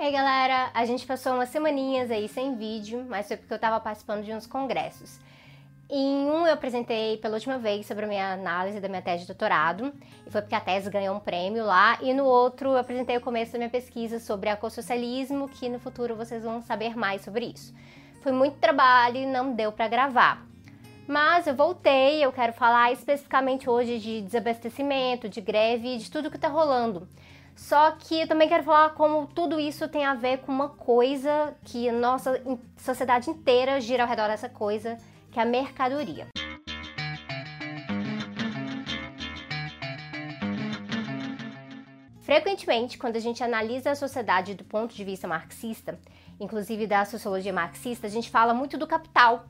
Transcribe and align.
Ei 0.00 0.12
galera, 0.12 0.70
a 0.74 0.84
gente 0.84 1.04
passou 1.04 1.34
umas 1.34 1.48
semaninhas 1.48 2.08
aí 2.08 2.28
sem 2.28 2.54
vídeo, 2.54 3.04
mas 3.08 3.26
foi 3.26 3.36
porque 3.36 3.52
eu 3.52 3.58
tava 3.58 3.80
participando 3.80 4.24
de 4.24 4.32
uns 4.32 4.46
congressos. 4.46 5.18
Em 5.90 6.24
um 6.24 6.46
eu 6.46 6.52
apresentei 6.52 7.16
pela 7.16 7.34
última 7.34 7.58
vez 7.58 7.84
sobre 7.84 8.04
a 8.04 8.08
minha 8.08 8.32
análise 8.32 8.78
da 8.78 8.88
minha 8.88 9.02
tese 9.02 9.22
de 9.22 9.26
doutorado, 9.26 9.92
e 10.24 10.30
foi 10.30 10.40
porque 10.40 10.54
a 10.54 10.60
tese 10.60 10.88
ganhou 10.88 11.16
um 11.16 11.18
prêmio 11.18 11.64
lá, 11.64 11.98
e 12.00 12.14
no 12.14 12.26
outro 12.26 12.68
eu 12.68 12.76
apresentei 12.76 13.16
o 13.16 13.20
começo 13.20 13.50
da 13.50 13.58
minha 13.58 13.68
pesquisa 13.68 14.20
sobre 14.20 14.48
ecossocialismo, 14.48 15.48
que 15.48 15.68
no 15.68 15.80
futuro 15.80 16.14
vocês 16.14 16.44
vão 16.44 16.62
saber 16.62 16.96
mais 16.96 17.22
sobre 17.22 17.46
isso. 17.46 17.74
Foi 18.22 18.30
muito 18.30 18.56
trabalho 18.58 19.16
e 19.16 19.26
não 19.26 19.52
deu 19.52 19.72
para 19.72 19.88
gravar. 19.88 20.46
Mas 21.08 21.48
eu 21.48 21.56
voltei, 21.56 22.24
eu 22.24 22.30
quero 22.30 22.52
falar 22.52 22.92
especificamente 22.92 23.68
hoje 23.68 23.98
de 23.98 24.20
desabastecimento, 24.20 25.28
de 25.28 25.40
greve, 25.40 25.98
de 25.98 26.08
tudo 26.08 26.30
que 26.30 26.38
tá 26.38 26.46
rolando. 26.46 27.08
Só 27.58 27.90
que 27.90 28.20
eu 28.20 28.28
também 28.28 28.48
quero 28.48 28.62
falar 28.62 28.90
como 28.90 29.26
tudo 29.26 29.58
isso 29.58 29.88
tem 29.88 30.04
a 30.04 30.14
ver 30.14 30.38
com 30.38 30.52
uma 30.52 30.68
coisa 30.68 31.54
que 31.64 31.90
nossa 31.90 32.40
sociedade 32.76 33.28
inteira 33.28 33.80
gira 33.80 34.04
ao 34.04 34.08
redor 34.08 34.28
dessa 34.28 34.48
coisa, 34.48 34.96
que 35.32 35.40
é 35.40 35.42
a 35.42 35.44
mercadoria. 35.44 36.28
Frequentemente, 42.22 42.96
quando 42.96 43.16
a 43.16 43.20
gente 43.20 43.42
analisa 43.42 43.90
a 43.90 43.96
sociedade 43.96 44.54
do 44.54 44.64
ponto 44.64 44.94
de 44.94 45.04
vista 45.04 45.26
marxista, 45.26 45.98
inclusive 46.38 46.86
da 46.86 47.04
sociologia 47.04 47.52
marxista, 47.52 48.06
a 48.06 48.10
gente 48.10 48.30
fala 48.30 48.54
muito 48.54 48.78
do 48.78 48.86
capital, 48.86 49.46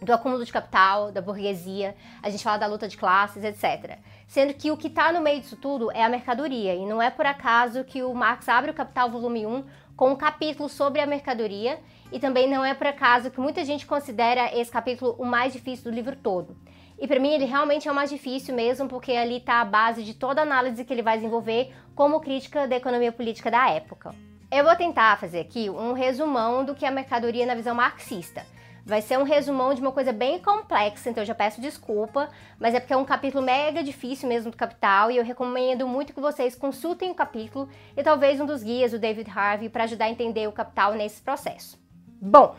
do 0.00 0.12
acúmulo 0.12 0.44
de 0.44 0.52
capital, 0.52 1.10
da 1.10 1.20
burguesia, 1.20 1.96
a 2.22 2.28
gente 2.28 2.44
fala 2.44 2.58
da 2.58 2.66
luta 2.66 2.86
de 2.86 2.96
classes, 2.96 3.42
etc. 3.42 3.98
Sendo 4.26 4.54
que 4.54 4.70
o 4.70 4.76
que 4.76 4.88
está 4.88 5.12
no 5.12 5.20
meio 5.20 5.40
disso 5.40 5.56
tudo 5.56 5.90
é 5.92 6.04
a 6.04 6.08
mercadoria, 6.08 6.74
e 6.74 6.84
não 6.84 7.00
é 7.00 7.10
por 7.10 7.26
acaso 7.26 7.84
que 7.84 8.02
o 8.02 8.14
Marx 8.14 8.48
abre 8.48 8.70
o 8.70 8.74
Capital 8.74 9.10
volume 9.10 9.46
1 9.46 9.64
com 9.96 10.10
um 10.10 10.16
capítulo 10.16 10.68
sobre 10.68 11.00
a 11.00 11.06
mercadoria, 11.06 11.80
e 12.12 12.18
também 12.18 12.48
não 12.48 12.64
é 12.64 12.74
por 12.74 12.86
acaso 12.86 13.30
que 13.30 13.40
muita 13.40 13.64
gente 13.64 13.86
considera 13.86 14.54
esse 14.56 14.70
capítulo 14.70 15.16
o 15.18 15.24
mais 15.24 15.52
difícil 15.52 15.90
do 15.90 15.94
livro 15.94 16.14
todo. 16.14 16.56
E 16.98 17.06
para 17.06 17.20
mim 17.20 17.32
ele 17.32 17.44
realmente 17.44 17.88
é 17.88 17.92
o 17.92 17.94
mais 17.94 18.10
difícil 18.10 18.54
mesmo, 18.54 18.88
porque 18.88 19.12
ali 19.12 19.36
está 19.36 19.60
a 19.60 19.64
base 19.64 20.02
de 20.02 20.14
toda 20.14 20.40
a 20.40 20.44
análise 20.44 20.84
que 20.84 20.92
ele 20.92 21.02
vai 21.02 21.16
desenvolver 21.16 21.74
como 21.94 22.20
crítica 22.20 22.66
da 22.66 22.76
economia 22.76 23.12
política 23.12 23.50
da 23.50 23.70
época. 23.70 24.14
Eu 24.50 24.64
vou 24.64 24.76
tentar 24.76 25.18
fazer 25.18 25.40
aqui 25.40 25.68
um 25.68 25.92
resumão 25.92 26.64
do 26.64 26.74
que 26.74 26.84
é 26.84 26.88
a 26.88 26.92
mercadoria 26.92 27.44
na 27.44 27.54
visão 27.54 27.74
marxista 27.74 28.46
Vai 28.86 29.02
ser 29.02 29.18
um 29.18 29.24
resumão 29.24 29.74
de 29.74 29.80
uma 29.80 29.90
coisa 29.90 30.12
bem 30.12 30.38
complexa, 30.38 31.10
então 31.10 31.20
eu 31.20 31.26
já 31.26 31.34
peço 31.34 31.60
desculpa, 31.60 32.28
mas 32.56 32.72
é 32.72 32.78
porque 32.78 32.92
é 32.92 32.96
um 32.96 33.04
capítulo 33.04 33.44
mega 33.44 33.82
difícil 33.82 34.28
mesmo 34.28 34.52
do 34.52 34.56
Capital 34.56 35.10
e 35.10 35.16
eu 35.16 35.24
recomendo 35.24 35.88
muito 35.88 36.14
que 36.14 36.20
vocês 36.20 36.54
consultem 36.54 37.10
o 37.10 37.14
capítulo 37.14 37.68
e 37.96 38.02
talvez 38.04 38.40
um 38.40 38.46
dos 38.46 38.62
guias 38.62 38.92
do 38.92 38.98
David 39.00 39.28
Harvey 39.28 39.68
para 39.68 39.82
ajudar 39.82 40.04
a 40.04 40.10
entender 40.10 40.46
o 40.46 40.52
Capital 40.52 40.94
nesse 40.94 41.20
processo. 41.20 41.76
Bom, 42.22 42.54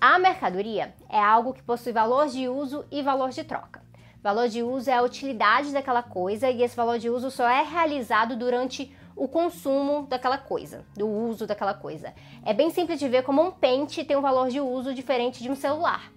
a 0.00 0.18
mercadoria 0.18 0.92
é 1.08 1.20
algo 1.20 1.54
que 1.54 1.62
possui 1.62 1.92
valor 1.92 2.26
de 2.26 2.48
uso 2.48 2.84
e 2.90 3.00
valor 3.00 3.30
de 3.30 3.44
troca. 3.44 3.80
Valor 4.20 4.48
de 4.48 4.64
uso 4.64 4.90
é 4.90 4.94
a 4.94 5.02
utilidade 5.02 5.72
daquela 5.72 6.02
coisa 6.02 6.50
e 6.50 6.60
esse 6.60 6.74
valor 6.74 6.98
de 6.98 7.08
uso 7.08 7.30
só 7.30 7.48
é 7.48 7.62
realizado 7.62 8.34
durante 8.34 8.92
o 9.18 9.26
consumo 9.26 10.06
daquela 10.06 10.38
coisa, 10.38 10.84
do 10.96 11.08
uso 11.08 11.46
daquela 11.46 11.74
coisa. 11.74 12.14
É 12.46 12.54
bem 12.54 12.70
simples 12.70 13.00
de 13.00 13.08
ver 13.08 13.24
como 13.24 13.42
um 13.42 13.50
pente 13.50 14.04
tem 14.04 14.16
um 14.16 14.22
valor 14.22 14.48
de 14.48 14.60
uso 14.60 14.94
diferente 14.94 15.42
de 15.42 15.50
um 15.50 15.56
celular. 15.56 16.12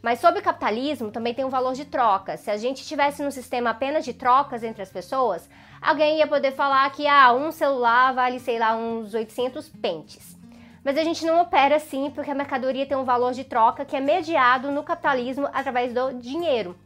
Mas 0.00 0.20
sobre 0.20 0.40
o 0.40 0.42
capitalismo 0.42 1.10
também 1.10 1.34
tem 1.34 1.44
um 1.44 1.50
valor 1.50 1.74
de 1.74 1.84
troca. 1.84 2.36
Se 2.36 2.50
a 2.50 2.56
gente 2.56 2.80
estivesse 2.80 3.22
num 3.22 3.30
sistema 3.30 3.70
apenas 3.70 4.04
de 4.04 4.14
trocas 4.14 4.62
entre 4.62 4.82
as 4.82 4.90
pessoas, 4.90 5.48
alguém 5.82 6.18
ia 6.18 6.26
poder 6.26 6.52
falar 6.52 6.90
que 6.92 7.06
ah, 7.06 7.32
um 7.32 7.52
celular 7.52 8.14
vale, 8.14 8.40
sei 8.40 8.58
lá, 8.58 8.74
uns 8.74 9.12
800 9.12 9.68
pentes. 9.68 10.36
Mas 10.82 10.96
a 10.96 11.04
gente 11.04 11.26
não 11.26 11.40
opera 11.40 11.76
assim 11.76 12.10
porque 12.14 12.30
a 12.30 12.34
mercadoria 12.34 12.86
tem 12.86 12.96
um 12.96 13.04
valor 13.04 13.32
de 13.32 13.44
troca 13.44 13.84
que 13.84 13.96
é 13.96 14.00
mediado 14.00 14.70
no 14.70 14.82
capitalismo 14.82 15.48
através 15.52 15.92
do 15.92 16.14
dinheiro. 16.14 16.76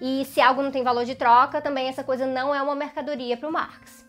E 0.00 0.24
se 0.26 0.40
algo 0.40 0.62
não 0.62 0.70
tem 0.70 0.82
valor 0.82 1.04
de 1.04 1.14
troca, 1.14 1.60
também 1.60 1.88
essa 1.88 2.04
coisa 2.04 2.26
não 2.26 2.54
é 2.54 2.60
uma 2.60 2.74
mercadoria 2.74 3.36
para 3.36 3.48
o 3.48 3.52
Marx. 3.52 4.07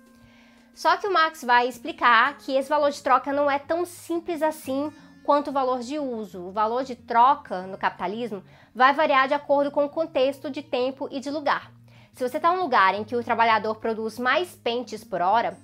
Só 0.79 0.95
que 0.95 1.06
o 1.06 1.12
Marx 1.12 1.44
vai 1.44 1.67
explicar 1.67 2.38
que 2.38 2.56
esse 2.56 2.69
valor 2.69 2.90
de 2.90 3.03
troca 3.03 3.34
não 3.34 3.51
é 3.51 3.59
tão 3.59 3.84
simples 3.84 4.41
assim 4.41 4.90
quanto 5.25 5.50
o 5.50 5.51
valor 5.51 5.79
de 5.79 6.00
uso. 6.00 6.40
O 6.40 6.53
valor 6.53 6.85
de 6.85 6.95
troca 6.95 7.63
no 7.63 7.78
capitalismo 7.78 8.41
vai 8.73 8.94
variar 8.94 9.28
de 9.28 9.34
acordo 9.34 9.72
com 9.72 9.84
o 9.84 9.89
contexto 9.89 10.50
de 10.50 10.63
tempo 10.63 11.09
e 11.12 11.19
de 11.19 11.29
lugar. 11.29 11.69
Se 12.13 12.25
você 12.25 12.38
está 12.38 12.53
em 12.53 12.57
um 12.57 12.62
lugar 12.62 12.95
em 12.95 13.03
que 13.03 13.13
o 13.13 13.22
trabalhador 13.22 13.75
produz 13.75 14.18
mais 14.18 14.56
pentes 14.56 15.03
por 15.03 15.19
hora, 15.19 15.57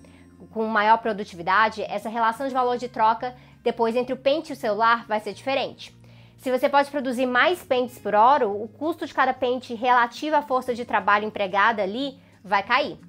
com 0.51 0.65
maior 0.65 0.97
produtividade, 0.97 1.81
essa 1.83 2.09
relação 2.09 2.45
de 2.45 2.53
valor 2.53 2.77
de 2.77 2.89
troca 2.89 3.33
depois 3.63 3.95
entre 3.95 4.11
o 4.11 4.17
pente 4.17 4.51
e 4.51 4.53
o 4.53 4.59
celular 4.59 5.05
vai 5.07 5.21
ser 5.21 5.31
diferente. 5.31 5.95
Se 6.39 6.51
você 6.51 6.67
pode 6.67 6.91
produzir 6.91 7.25
mais 7.25 7.63
pentes 7.63 7.97
por 7.97 8.15
hora, 8.15 8.49
o 8.49 8.67
custo 8.67 9.07
de 9.07 9.13
cada 9.13 9.33
pente 9.33 9.73
relativo 9.75 10.35
à 10.35 10.41
força 10.41 10.75
de 10.75 10.83
trabalho 10.83 11.25
empregada 11.25 11.81
ali 11.81 12.19
vai 12.43 12.63
cair. 12.63 12.99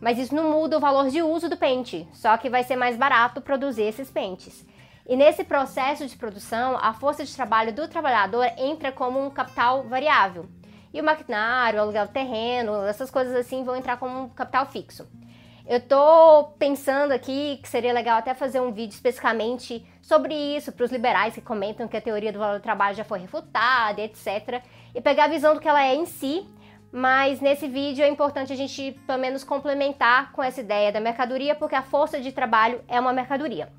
Mas 0.00 0.18
isso 0.18 0.34
não 0.34 0.50
muda 0.50 0.78
o 0.78 0.80
valor 0.80 1.08
de 1.10 1.22
uso 1.22 1.48
do 1.48 1.56
pente, 1.56 2.08
só 2.12 2.36
que 2.36 2.48
vai 2.48 2.64
ser 2.64 2.76
mais 2.76 2.96
barato 2.96 3.40
produzir 3.40 3.82
esses 3.82 4.10
pentes. 4.10 4.64
E 5.06 5.16
nesse 5.16 5.44
processo 5.44 6.06
de 6.06 6.16
produção, 6.16 6.78
a 6.80 6.94
força 6.94 7.24
de 7.24 7.34
trabalho 7.34 7.72
do 7.72 7.88
trabalhador 7.88 8.46
entra 8.56 8.90
como 8.92 9.22
um 9.22 9.28
capital 9.28 9.82
variável. 9.82 10.46
E 10.92 11.00
o 11.00 11.04
maquinário, 11.04 11.78
o 11.78 11.82
aluguel 11.82 12.06
do 12.06 12.12
terreno, 12.12 12.84
essas 12.84 13.10
coisas 13.10 13.34
assim 13.34 13.62
vão 13.62 13.76
entrar 13.76 13.96
como 13.96 14.22
um 14.22 14.28
capital 14.28 14.66
fixo. 14.66 15.06
Eu 15.66 15.80
tô 15.80 16.44
pensando 16.58 17.12
aqui 17.12 17.58
que 17.62 17.68
seria 17.68 17.92
legal 17.92 18.18
até 18.18 18.34
fazer 18.34 18.60
um 18.60 18.72
vídeo 18.72 18.94
especificamente 18.94 19.86
sobre 20.02 20.34
isso 20.34 20.72
para 20.72 20.84
os 20.84 20.90
liberais 20.90 21.34
que 21.34 21.40
comentam 21.40 21.86
que 21.86 21.96
a 21.96 22.00
teoria 22.00 22.32
do 22.32 22.40
valor 22.40 22.58
do 22.58 22.62
trabalho 22.62 22.96
já 22.96 23.04
foi 23.04 23.20
refutada, 23.20 24.00
etc. 24.00 24.62
E 24.94 25.00
pegar 25.00 25.24
a 25.24 25.28
visão 25.28 25.54
do 25.54 25.60
que 25.60 25.68
ela 25.68 25.84
é 25.84 25.94
em 25.94 26.06
si 26.06 26.48
mas 26.92 27.40
nesse 27.40 27.68
vídeo 27.68 28.04
é 28.04 28.08
importante 28.08 28.52
a 28.52 28.56
gente 28.56 28.92
pelo 29.06 29.18
menos 29.18 29.44
complementar 29.44 30.32
com 30.32 30.42
essa 30.42 30.60
ideia 30.60 30.90
da 30.90 31.00
mercadoria, 31.00 31.54
porque 31.54 31.74
a 31.74 31.82
força 31.82 32.20
de 32.20 32.32
trabalho 32.32 32.80
é 32.88 32.98
uma 32.98 33.12
mercadoria. 33.12 33.72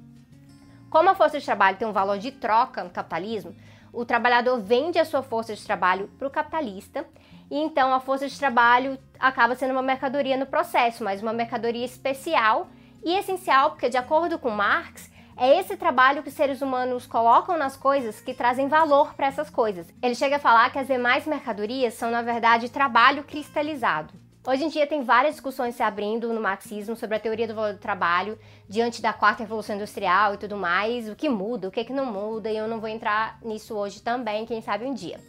Como 0.89 1.09
a 1.09 1.15
força 1.15 1.39
de 1.39 1.45
trabalho 1.45 1.77
tem 1.77 1.87
um 1.87 1.93
valor 1.93 2.17
de 2.17 2.31
troca 2.31 2.83
no 2.83 2.89
capitalismo, 2.89 3.55
o 3.93 4.05
trabalhador 4.05 4.59
vende 4.59 4.97
a 4.99 5.05
sua 5.05 5.21
força 5.21 5.55
de 5.55 5.63
trabalho 5.63 6.09
para 6.17 6.27
o 6.27 6.31
capitalista, 6.31 7.05
e 7.49 7.57
então 7.57 7.93
a 7.93 7.99
força 7.99 8.27
de 8.27 8.39
trabalho 8.39 8.97
acaba 9.19 9.55
sendo 9.55 9.71
uma 9.71 9.81
mercadoria 9.81 10.37
no 10.37 10.45
processo, 10.45 11.03
mas 11.03 11.21
uma 11.21 11.33
mercadoria 11.33 11.83
especial 11.83 12.69
e 13.03 13.17
essencial, 13.17 13.71
porque 13.71 13.89
de 13.89 13.97
acordo 13.97 14.39
com 14.39 14.49
Marx, 14.49 15.11
é 15.41 15.59
esse 15.59 15.75
trabalho 15.75 16.21
que 16.21 16.29
os 16.29 16.35
seres 16.35 16.61
humanos 16.61 17.07
colocam 17.07 17.57
nas 17.57 17.75
coisas 17.75 18.21
que 18.21 18.31
trazem 18.31 18.67
valor 18.67 19.15
para 19.15 19.25
essas 19.25 19.49
coisas. 19.49 19.91
Ele 19.99 20.13
chega 20.13 20.35
a 20.35 20.39
falar 20.39 20.71
que 20.71 20.77
as 20.77 20.85
demais 20.85 21.25
mercadorias 21.25 21.95
são, 21.95 22.11
na 22.11 22.21
verdade, 22.21 22.69
trabalho 22.69 23.23
cristalizado. 23.23 24.13
Hoje 24.45 24.65
em 24.65 24.67
dia 24.67 24.85
tem 24.85 25.03
várias 25.03 25.33
discussões 25.33 25.73
se 25.73 25.81
abrindo 25.81 26.31
no 26.31 26.39
marxismo 26.39 26.95
sobre 26.95 27.15
a 27.15 27.19
teoria 27.19 27.47
do 27.47 27.55
valor 27.55 27.73
do 27.73 27.79
trabalho 27.79 28.37
diante 28.69 29.01
da 29.01 29.13
quarta 29.13 29.41
revolução 29.41 29.75
industrial 29.75 30.35
e 30.35 30.37
tudo 30.37 30.55
mais, 30.55 31.09
o 31.09 31.15
que 31.15 31.27
muda, 31.27 31.69
o 31.69 31.71
que, 31.71 31.79
é 31.79 31.83
que 31.83 31.93
não 31.93 32.05
muda, 32.05 32.51
e 32.51 32.57
eu 32.57 32.67
não 32.67 32.79
vou 32.79 32.89
entrar 32.89 33.39
nisso 33.43 33.75
hoje 33.75 33.99
também, 33.99 34.45
quem 34.45 34.61
sabe 34.61 34.85
um 34.85 34.93
dia. 34.93 35.19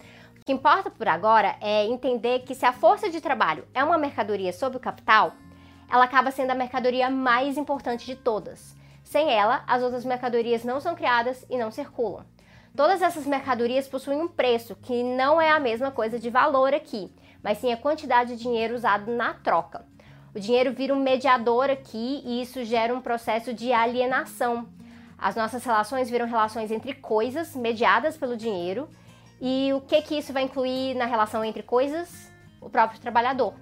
O 0.43 0.45
que 0.45 0.53
importa 0.53 0.91
por 0.91 1.09
agora 1.09 1.57
é 1.59 1.87
entender 1.87 2.41
que 2.41 2.55
se 2.55 2.67
a 2.67 2.73
força 2.73 3.09
de 3.09 3.23
trabalho 3.23 3.65
é 3.73 3.83
uma 3.83 3.97
mercadoria 3.97 4.53
sob 4.53 4.77
o 4.77 4.81
capital, 4.81 5.33
ela 5.91 6.05
acaba 6.05 6.31
sendo 6.31 6.51
a 6.51 6.55
mercadoria 6.55 7.09
mais 7.09 7.57
importante 7.57 8.05
de 8.05 8.15
todas. 8.15 8.82
Sem 9.13 9.31
ela, 9.31 9.63
as 9.67 9.83
outras 9.83 10.07
mercadorias 10.07 10.65
não 10.65 10.81
são 10.81 10.95
criadas 10.95 11.45
e 11.51 11.59
não 11.59 11.71
circulam. 11.71 12.25
Todas 12.75 13.03
essas 13.03 13.27
mercadorias 13.27 13.87
possuem 13.87 14.19
um 14.19 14.27
preço, 14.27 14.75
que 14.75 15.03
não 15.03 15.39
é 15.39 15.51
a 15.51 15.61
mesma 15.61 15.91
coisa 15.91 16.19
de 16.19 16.31
valor 16.31 16.73
aqui, 16.73 17.13
mas 17.43 17.59
sim 17.59 17.71
a 17.71 17.77
quantidade 17.77 18.35
de 18.35 18.43
dinheiro 18.43 18.75
usado 18.75 19.15
na 19.15 19.35
troca. 19.35 19.85
O 20.35 20.41
dinheiro 20.41 20.73
vira 20.73 20.95
um 20.95 20.99
mediador 20.99 21.69
aqui 21.69 22.23
e 22.25 22.41
isso 22.41 22.65
gera 22.65 22.95
um 22.95 23.03
processo 23.03 23.53
de 23.53 23.71
alienação. 23.71 24.67
As 25.19 25.37
nossas 25.37 25.63
relações 25.63 26.09
viram 26.09 26.27
relações 26.27 26.71
entre 26.71 26.95
coisas 26.95 27.55
mediadas 27.55 28.17
pelo 28.17 28.35
dinheiro. 28.35 28.89
E 29.39 29.75
o 29.75 29.83
que 29.83 30.01
que 30.01 30.17
isso 30.17 30.33
vai 30.33 30.45
incluir 30.45 30.95
na 30.95 31.05
relação 31.05 31.45
entre 31.45 31.63
coisas? 31.63 32.33
O 32.63 32.71
próprio 32.71 32.99
trabalhador. 32.99 33.53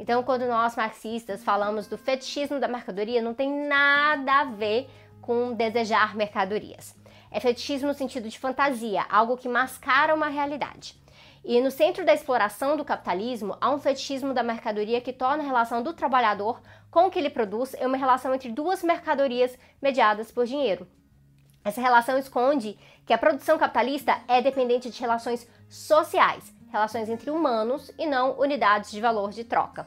Então, 0.00 0.22
quando 0.22 0.46
nós 0.46 0.74
marxistas 0.76 1.44
falamos 1.44 1.86
do 1.86 1.98
fetichismo 1.98 2.58
da 2.58 2.66
mercadoria, 2.66 3.20
não 3.20 3.34
tem 3.34 3.52
nada 3.68 4.32
a 4.32 4.44
ver 4.44 4.88
com 5.20 5.52
desejar 5.52 6.16
mercadorias. 6.16 6.96
É 7.30 7.38
fetichismo 7.38 7.88
no 7.88 7.92
sentido 7.92 8.26
de 8.26 8.38
fantasia, 8.38 9.04
algo 9.10 9.36
que 9.36 9.46
mascara 9.46 10.14
uma 10.14 10.28
realidade. 10.28 10.98
E 11.44 11.60
no 11.60 11.70
centro 11.70 12.02
da 12.02 12.14
exploração 12.14 12.78
do 12.78 12.84
capitalismo, 12.84 13.58
há 13.60 13.70
um 13.70 13.78
fetichismo 13.78 14.32
da 14.32 14.42
mercadoria 14.42 15.02
que 15.02 15.12
torna 15.12 15.42
a 15.42 15.46
relação 15.46 15.82
do 15.82 15.92
trabalhador 15.92 16.62
com 16.90 17.06
o 17.06 17.10
que 17.10 17.18
ele 17.18 17.28
produz 17.28 17.76
uma 17.78 17.98
relação 17.98 18.34
entre 18.34 18.50
duas 18.50 18.82
mercadorias 18.82 19.54
mediadas 19.82 20.32
por 20.32 20.46
dinheiro. 20.46 20.88
Essa 21.62 21.82
relação 21.82 22.16
esconde 22.16 22.78
que 23.04 23.12
a 23.12 23.18
produção 23.18 23.58
capitalista 23.58 24.16
é 24.26 24.40
dependente 24.40 24.88
de 24.88 24.98
relações 24.98 25.46
sociais, 25.68 26.58
relações 26.70 27.08
entre 27.08 27.30
humanos 27.30 27.90
e 27.98 28.06
não 28.06 28.38
unidades 28.38 28.90
de 28.90 29.00
valor 29.00 29.30
de 29.30 29.44
troca. 29.44 29.86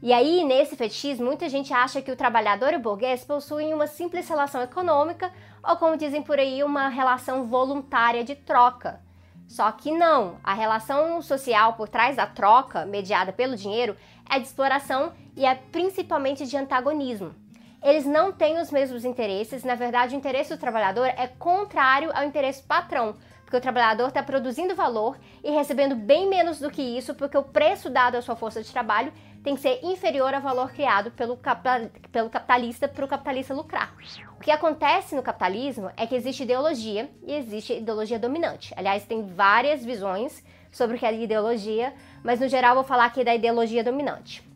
E 0.00 0.12
aí, 0.12 0.44
nesse 0.44 0.76
fetichismo, 0.76 1.26
muita 1.26 1.48
gente 1.48 1.74
acha 1.74 2.00
que 2.00 2.12
o 2.12 2.16
trabalhador 2.16 2.72
e 2.72 2.76
o 2.76 2.80
burguês 2.80 3.24
possuem 3.24 3.74
uma 3.74 3.88
simples 3.88 4.28
relação 4.28 4.62
econômica 4.62 5.32
ou, 5.62 5.76
como 5.76 5.96
dizem 5.96 6.22
por 6.22 6.38
aí, 6.38 6.62
uma 6.62 6.88
relação 6.88 7.44
voluntária 7.44 8.22
de 8.22 8.36
troca. 8.36 9.00
Só 9.48 9.72
que 9.72 9.90
não, 9.90 10.36
a 10.44 10.54
relação 10.54 11.20
social 11.20 11.72
por 11.72 11.88
trás 11.88 12.14
da 12.14 12.26
troca, 12.26 12.84
mediada 12.84 13.32
pelo 13.32 13.56
dinheiro, 13.56 13.96
é 14.30 14.38
de 14.38 14.46
exploração 14.46 15.12
e 15.34 15.44
é 15.44 15.54
principalmente 15.54 16.46
de 16.46 16.56
antagonismo. 16.56 17.34
Eles 17.82 18.04
não 18.04 18.30
têm 18.30 18.60
os 18.60 18.70
mesmos 18.70 19.04
interesses, 19.04 19.64
na 19.64 19.74
verdade, 19.74 20.14
o 20.14 20.18
interesse 20.18 20.54
do 20.54 20.60
trabalhador 20.60 21.06
é 21.06 21.26
contrário 21.26 22.10
ao 22.14 22.24
interesse 22.24 22.62
do 22.62 22.68
patrão, 22.68 23.16
porque 23.48 23.56
o 23.56 23.60
trabalhador 23.62 24.08
está 24.08 24.22
produzindo 24.22 24.76
valor 24.76 25.18
e 25.42 25.50
recebendo 25.50 25.96
bem 25.96 26.28
menos 26.28 26.60
do 26.60 26.70
que 26.70 26.82
isso, 26.82 27.14
porque 27.14 27.38
o 27.38 27.42
preço 27.42 27.88
dado 27.88 28.16
à 28.16 28.20
sua 28.20 28.36
força 28.36 28.62
de 28.62 28.70
trabalho 28.70 29.10
tem 29.42 29.54
que 29.54 29.62
ser 29.62 29.80
inferior 29.82 30.34
ao 30.34 30.42
valor 30.42 30.70
criado 30.70 31.10
pelo, 31.12 31.34
capital, 31.34 31.88
pelo 32.12 32.28
capitalista 32.28 32.86
para 32.86 33.06
o 33.06 33.08
capitalista 33.08 33.54
lucrar. 33.54 33.94
O 34.36 34.40
que 34.40 34.50
acontece 34.50 35.14
no 35.14 35.22
capitalismo 35.22 35.90
é 35.96 36.06
que 36.06 36.14
existe 36.14 36.42
ideologia 36.42 37.10
e 37.26 37.32
existe 37.32 37.72
ideologia 37.72 38.18
dominante. 38.18 38.74
Aliás, 38.76 39.06
tem 39.06 39.26
várias 39.26 39.82
visões 39.82 40.44
sobre 40.70 40.96
o 40.96 40.98
que 40.98 41.06
é 41.06 41.14
ideologia, 41.14 41.94
mas 42.22 42.40
no 42.40 42.48
geral 42.48 42.74
vou 42.74 42.84
falar 42.84 43.06
aqui 43.06 43.24
da 43.24 43.34
ideologia 43.34 43.82
dominante. 43.82 44.46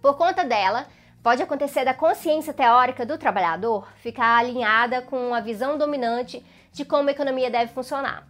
Por 0.00 0.16
conta 0.16 0.46
dela, 0.46 0.86
pode 1.24 1.42
acontecer 1.42 1.86
da 1.86 1.94
consciência 1.94 2.52
teórica 2.52 3.06
do 3.06 3.16
trabalhador 3.16 3.88
ficar 3.96 4.36
alinhada 4.36 5.00
com 5.00 5.32
a 5.32 5.40
visão 5.40 5.78
dominante 5.78 6.44
de 6.70 6.84
como 6.84 7.08
a 7.08 7.12
economia 7.12 7.50
deve 7.50 7.72
funcionar. 7.72 8.28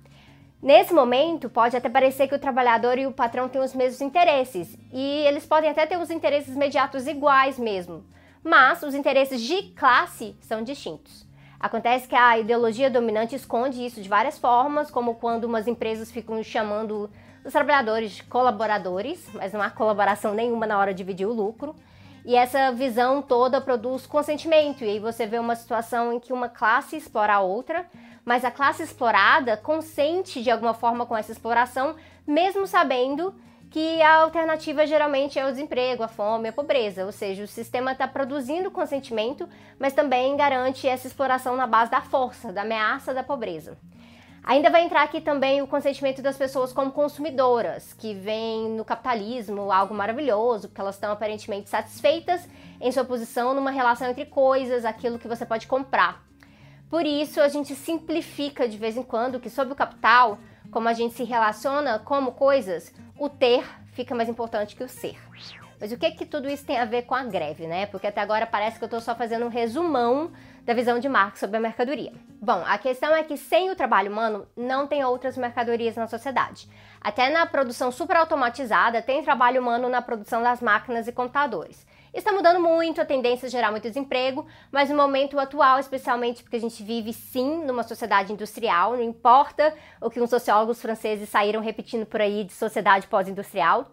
Nesse 0.62 0.94
momento, 0.94 1.50
pode 1.50 1.76
até 1.76 1.88
parecer 1.88 2.28
que 2.28 2.36
o 2.36 2.38
trabalhador 2.38 2.96
e 2.96 3.04
o 3.04 3.12
patrão 3.12 3.48
têm 3.48 3.60
os 3.60 3.74
mesmos 3.74 4.00
interesses, 4.00 4.78
e 4.92 5.26
eles 5.26 5.44
podem 5.44 5.68
até 5.68 5.84
ter 5.84 5.98
os 5.98 6.08
interesses 6.08 6.54
imediatos 6.54 7.08
iguais 7.08 7.58
mesmo, 7.58 8.04
mas 8.44 8.80
os 8.84 8.94
interesses 8.94 9.42
de 9.42 9.62
classe 9.72 10.36
são 10.40 10.62
distintos. 10.62 11.26
Acontece 11.58 12.06
que 12.06 12.14
a 12.14 12.38
ideologia 12.38 12.88
dominante 12.88 13.34
esconde 13.34 13.84
isso 13.84 14.00
de 14.00 14.08
várias 14.08 14.38
formas, 14.38 14.88
como 14.88 15.16
quando 15.16 15.44
umas 15.44 15.66
empresas 15.66 16.12
ficam 16.12 16.40
chamando 16.44 17.10
os 17.44 17.52
trabalhadores 17.52 18.12
de 18.12 18.22
colaboradores, 18.22 19.28
mas 19.34 19.52
não 19.52 19.60
há 19.60 19.68
colaboração 19.68 20.32
nenhuma 20.32 20.64
na 20.64 20.78
hora 20.78 20.94
de 20.94 20.98
dividir 20.98 21.26
o 21.26 21.32
lucro. 21.32 21.74
E 22.24 22.34
essa 22.36 22.72
visão 22.72 23.20
toda 23.20 23.60
produz 23.60 24.06
consentimento, 24.06 24.82
e 24.82 24.88
aí 24.88 24.98
você 24.98 25.26
vê 25.26 25.38
uma 25.38 25.54
situação 25.54 26.12
em 26.12 26.18
que 26.18 26.32
uma 26.32 26.48
classe 26.48 26.96
explora 26.96 27.34
a 27.34 27.40
outra, 27.40 27.84
mas 28.24 28.44
a 28.44 28.50
classe 28.50 28.82
explorada 28.82 29.58
consente 29.58 30.42
de 30.42 30.50
alguma 30.50 30.72
forma 30.72 31.04
com 31.04 31.14
essa 31.14 31.32
exploração, 31.32 31.94
mesmo 32.26 32.66
sabendo 32.66 33.34
que 33.70 34.00
a 34.00 34.20
alternativa 34.20 34.86
geralmente 34.86 35.38
é 35.38 35.44
o 35.44 35.50
desemprego, 35.50 36.02
a 36.02 36.08
fome, 36.08 36.48
a 36.48 36.52
pobreza, 36.52 37.04
ou 37.04 37.12
seja, 37.12 37.42
o 37.42 37.48
sistema 37.48 37.92
está 37.92 38.06
produzindo 38.06 38.70
consentimento, 38.70 39.48
mas 39.78 39.92
também 39.92 40.36
garante 40.36 40.86
essa 40.86 41.06
exploração 41.06 41.56
na 41.56 41.66
base 41.66 41.90
da 41.90 42.00
força, 42.00 42.52
da 42.52 42.62
ameaça 42.62 43.12
da 43.12 43.22
pobreza. 43.22 43.76
Ainda 44.46 44.68
vai 44.68 44.84
entrar 44.84 45.02
aqui 45.02 45.22
também 45.22 45.62
o 45.62 45.66
consentimento 45.66 46.20
das 46.20 46.36
pessoas 46.36 46.70
como 46.70 46.92
consumidoras, 46.92 47.94
que 47.94 48.12
vem 48.12 48.68
no 48.68 48.84
capitalismo 48.84 49.72
algo 49.72 49.94
maravilhoso, 49.94 50.68
porque 50.68 50.82
elas 50.82 50.96
estão 50.96 51.10
aparentemente 51.10 51.70
satisfeitas 51.70 52.46
em 52.78 52.92
sua 52.92 53.06
posição 53.06 53.54
numa 53.54 53.70
relação 53.70 54.06
entre 54.10 54.26
coisas, 54.26 54.84
aquilo 54.84 55.18
que 55.18 55.26
você 55.26 55.46
pode 55.46 55.66
comprar. 55.66 56.22
Por 56.90 57.06
isso, 57.06 57.40
a 57.40 57.48
gente 57.48 57.74
simplifica 57.74 58.68
de 58.68 58.76
vez 58.76 58.98
em 58.98 59.02
quando 59.02 59.40
que 59.40 59.48
sobre 59.48 59.72
o 59.72 59.76
capital, 59.76 60.38
como 60.70 60.88
a 60.88 60.92
gente 60.92 61.14
se 61.14 61.24
relaciona 61.24 61.98
como 61.98 62.32
coisas, 62.32 62.92
o 63.18 63.30
ter 63.30 63.64
fica 63.92 64.14
mais 64.14 64.28
importante 64.28 64.76
que 64.76 64.84
o 64.84 64.88
ser. 64.88 65.16
Mas 65.80 65.90
o 65.90 65.96
que 65.96 66.10
que 66.10 66.26
tudo 66.26 66.50
isso 66.50 66.66
tem 66.66 66.78
a 66.78 66.84
ver 66.84 67.02
com 67.02 67.14
a 67.14 67.24
greve, 67.24 67.66
né? 67.66 67.86
Porque 67.86 68.06
até 68.06 68.20
agora 68.20 68.46
parece 68.46 68.78
que 68.78 68.84
eu 68.84 68.86
estou 68.86 69.00
só 69.00 69.14
fazendo 69.14 69.46
um 69.46 69.48
resumão 69.48 70.32
da 70.64 70.72
visão 70.72 70.98
de 70.98 71.08
Marx 71.08 71.40
sobre 71.40 71.58
a 71.58 71.60
mercadoria. 71.60 72.12
Bom, 72.40 72.62
a 72.66 72.78
questão 72.78 73.14
é 73.14 73.22
que 73.22 73.36
sem 73.36 73.70
o 73.70 73.76
trabalho 73.76 74.10
humano 74.10 74.46
não 74.56 74.86
tem 74.86 75.04
outras 75.04 75.36
mercadorias 75.36 75.96
na 75.96 76.06
sociedade. 76.06 76.68
Até 77.00 77.30
na 77.30 77.44
produção 77.44 77.92
superautomatizada 77.92 79.02
tem 79.02 79.22
trabalho 79.22 79.60
humano 79.60 79.88
na 79.88 80.00
produção 80.00 80.42
das 80.42 80.60
máquinas 80.62 81.06
e 81.06 81.12
computadores. 81.12 81.86
Está 82.14 82.32
mudando 82.32 82.60
muito, 82.60 83.00
a 83.00 83.04
tendência 83.04 83.46
é 83.46 83.50
gerar 83.50 83.72
muito 83.72 83.88
desemprego, 83.88 84.46
mas 84.70 84.88
no 84.88 84.96
momento 84.96 85.38
atual, 85.38 85.80
especialmente 85.80 86.42
porque 86.42 86.56
a 86.56 86.60
gente 86.60 86.82
vive 86.82 87.12
sim 87.12 87.64
numa 87.64 87.82
sociedade 87.82 88.32
industrial, 88.32 88.92
não 88.92 89.02
importa 89.02 89.74
o 90.00 90.08
que 90.08 90.20
uns 90.20 90.30
sociólogos 90.30 90.80
franceses 90.80 91.28
saíram 91.28 91.60
repetindo 91.60 92.06
por 92.06 92.20
aí 92.20 92.44
de 92.44 92.52
sociedade 92.52 93.08
pós-industrial, 93.08 93.90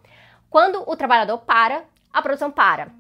quando 0.51 0.83
o 0.88 0.95
trabalhador 0.95 1.39
para, 1.39 1.83
a 2.13 2.21
produção 2.21 2.51
para. 2.51 2.91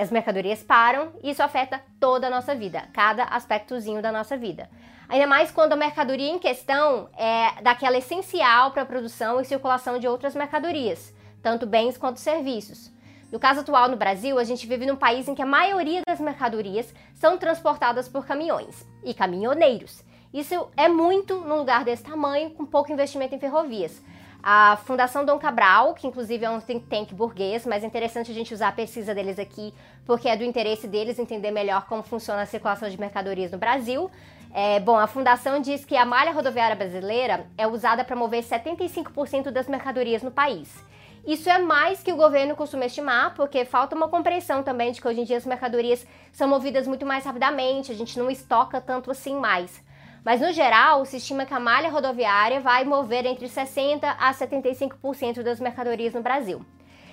As 0.00 0.10
mercadorias 0.10 0.62
param 0.62 1.12
e 1.22 1.28
isso 1.28 1.42
afeta 1.42 1.78
toda 2.00 2.28
a 2.28 2.30
nossa 2.30 2.54
vida, 2.54 2.88
cada 2.90 3.24
aspectozinho 3.24 4.00
da 4.00 4.10
nossa 4.10 4.34
vida. 4.34 4.70
Ainda 5.10 5.26
mais 5.26 5.50
quando 5.50 5.74
a 5.74 5.76
mercadoria 5.76 6.30
em 6.30 6.38
questão 6.38 7.10
é 7.18 7.60
daquela 7.60 7.98
essencial 7.98 8.70
para 8.70 8.80
a 8.80 8.86
produção 8.86 9.38
e 9.38 9.44
circulação 9.44 9.98
de 9.98 10.08
outras 10.08 10.34
mercadorias, 10.34 11.12
tanto 11.42 11.66
bens 11.66 11.98
quanto 11.98 12.18
serviços. 12.18 12.90
No 13.30 13.38
caso 13.38 13.60
atual 13.60 13.88
no 13.88 13.96
Brasil, 13.96 14.38
a 14.38 14.44
gente 14.44 14.66
vive 14.66 14.86
num 14.86 14.96
país 14.96 15.28
em 15.28 15.34
que 15.34 15.42
a 15.42 15.46
maioria 15.46 16.00
das 16.08 16.18
mercadorias 16.18 16.94
são 17.12 17.36
transportadas 17.36 18.08
por 18.08 18.26
caminhões 18.26 18.86
e 19.04 19.12
caminhoneiros. 19.12 20.02
Isso 20.32 20.66
é 20.78 20.88
muito 20.88 21.40
num 21.40 21.58
lugar 21.58 21.84
desse 21.84 22.04
tamanho, 22.04 22.52
com 22.52 22.64
pouco 22.64 22.90
investimento 22.90 23.34
em 23.34 23.38
ferrovias. 23.38 24.00
A 24.42 24.78
Fundação 24.86 25.24
Dom 25.24 25.38
Cabral, 25.38 25.92
que 25.92 26.06
inclusive 26.06 26.44
é 26.44 26.50
um 26.50 26.60
think 26.60 26.86
tank 26.86 27.14
burguês, 27.14 27.66
mas 27.66 27.84
é 27.84 27.86
interessante 27.86 28.30
a 28.30 28.34
gente 28.34 28.54
usar 28.54 28.68
a 28.68 28.72
pesquisa 28.72 29.14
deles 29.14 29.38
aqui, 29.38 29.74
porque 30.06 30.28
é 30.28 30.36
do 30.36 30.44
interesse 30.44 30.88
deles 30.88 31.18
entender 31.18 31.50
melhor 31.50 31.86
como 31.86 32.02
funciona 32.02 32.42
a 32.42 32.46
circulação 32.46 32.88
de 32.88 32.98
mercadorias 32.98 33.52
no 33.52 33.58
Brasil. 33.58 34.10
É, 34.52 34.80
bom, 34.80 34.96
a 34.96 35.06
fundação 35.06 35.60
diz 35.60 35.84
que 35.84 35.94
a 35.96 36.06
malha 36.06 36.32
rodoviária 36.32 36.74
brasileira 36.74 37.46
é 37.56 37.66
usada 37.66 38.02
para 38.02 38.16
mover 38.16 38.42
75% 38.42 39.50
das 39.50 39.68
mercadorias 39.68 40.22
no 40.22 40.30
país. 40.30 40.84
Isso 41.26 41.50
é 41.50 41.58
mais 41.58 42.02
que 42.02 42.12
o 42.12 42.16
governo 42.16 42.56
costuma 42.56 42.86
estimar, 42.86 43.34
porque 43.34 43.66
falta 43.66 43.94
uma 43.94 44.08
compreensão 44.08 44.62
também 44.62 44.90
de 44.90 45.02
que 45.02 45.06
hoje 45.06 45.20
em 45.20 45.24
dia 45.24 45.36
as 45.36 45.44
mercadorias 45.44 46.06
são 46.32 46.48
movidas 46.48 46.86
muito 46.86 47.04
mais 47.04 47.24
rapidamente, 47.24 47.92
a 47.92 47.94
gente 47.94 48.18
não 48.18 48.30
estoca 48.30 48.80
tanto 48.80 49.10
assim 49.10 49.36
mais. 49.36 49.82
Mas 50.24 50.40
no 50.40 50.52
geral, 50.52 51.04
se 51.04 51.16
estima 51.16 51.46
que 51.46 51.54
a 51.54 51.60
malha 51.60 51.90
rodoviária 51.90 52.60
vai 52.60 52.84
mover 52.84 53.24
entre 53.24 53.48
60 53.48 54.08
a 54.10 54.32
75% 54.32 55.42
das 55.42 55.60
mercadorias 55.60 56.14
no 56.14 56.22
Brasil. 56.22 56.64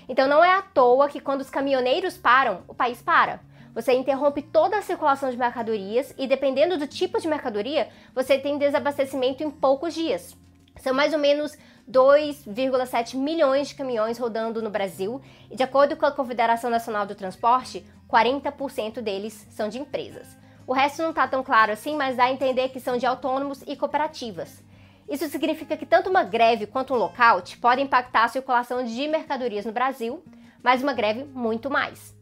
Então 0.10 0.28
não 0.28 0.44
é 0.44 0.52
à 0.52 0.62
toa 0.62 1.10
que 1.10 1.20
quando 1.20 1.42
os 1.42 1.50
caminhoneiros 1.50 2.18
param, 2.18 2.64
o 2.68 2.74
país 2.74 3.02
para. 3.02 3.40
Você 3.74 3.94
interrompe 3.94 4.42
toda 4.42 4.78
a 4.78 4.82
circulação 4.82 5.30
de 5.30 5.38
mercadorias 5.38 6.14
e 6.18 6.28
dependendo 6.28 6.78
do 6.78 6.88
tipo 6.88 7.20
de 7.20 7.28
mercadoria, 7.28 7.90
você 8.14 8.38
tem 8.40 8.58
desabastecimento 8.58 9.44
em 9.44 9.52
poucos 9.52 9.94
dias. 9.94 10.36
São 10.78 10.94
mais 10.94 11.14
ou 11.14 11.20
menos 11.20 11.58
2,7 11.90 13.16
milhões 13.16 13.70
de 13.70 13.76
caminhões 13.76 14.18
rodando 14.18 14.62
no 14.62 14.70
Brasil 14.70 15.22
e, 15.50 15.56
de 15.56 15.64
acordo 15.64 15.96
com 15.96 16.06
a 16.06 16.12
Confederação 16.12 16.70
Nacional 16.70 17.06
do 17.06 17.16
Transporte, 17.16 17.86
40% 18.10 19.02
deles 19.02 19.48
são 19.52 19.70
de 19.70 19.80
empresas. 19.80 20.28
O 20.68 20.74
resto 20.74 21.02
não 21.02 21.12
está 21.12 21.26
tão 21.26 21.42
claro 21.42 21.72
assim, 21.72 21.96
mas 21.96 22.18
dá 22.18 22.26
a 22.26 22.32
entender 22.32 22.68
que 22.68 22.80
são 22.82 22.98
de 22.98 23.06
autônomos 23.06 23.64
e 23.66 23.78
cooperativas. 23.78 24.62
Isso 25.10 25.26
significa 25.30 25.78
que 25.78 25.86
tanto 25.86 26.10
uma 26.10 26.26
greve 26.26 26.68
quanto 26.68 26.94
um 26.94 26.98
lockout 26.98 27.58
podem 27.60 27.86
impactar 27.86 28.26
a 28.26 28.28
circulação 28.28 28.84
de 28.84 29.08
mercadorias 29.08 29.66
no 29.66 29.72
Brasil, 29.72 30.22
mas 30.62 30.84
uma 30.84 30.92
greve 30.92 31.24
muito 31.24 31.70
mais. 31.70 32.14